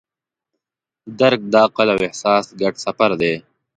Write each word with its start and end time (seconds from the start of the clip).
درک 1.19 1.41
د 1.51 1.53
عقل 1.65 1.87
او 1.93 1.99
احساس 2.07 2.45
ګډ 2.59 2.73
سفر 2.85 3.11
دی. 3.21 3.33